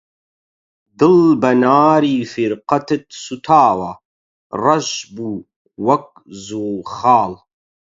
دڵ 0.99 1.17
بە 1.41 1.51
ناری 1.63 2.17
فیرقەتت 2.31 3.05
سووتاوە، 3.23 3.91
ڕەش 4.63 4.89
بوو 5.15 5.45
وەک 5.85 6.07
زوخاڵ 6.45 7.31